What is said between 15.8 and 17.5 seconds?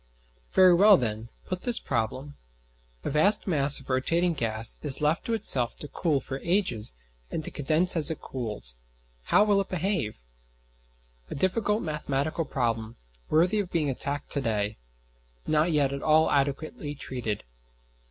at all adequately treated.